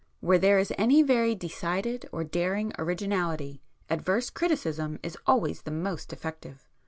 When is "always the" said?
5.27-5.69